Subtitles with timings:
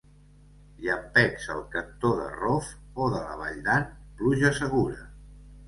[0.85, 2.71] Llampecs al cantó de Rof
[3.05, 5.09] o de la Valldan, pluja segura.